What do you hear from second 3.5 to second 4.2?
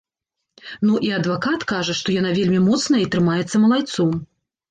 малайцом.